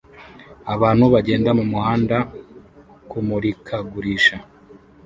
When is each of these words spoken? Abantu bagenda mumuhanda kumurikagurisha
Abantu 0.73 1.03
bagenda 1.13 1.49
mumuhanda 1.57 2.17
kumurikagurisha 3.09 4.35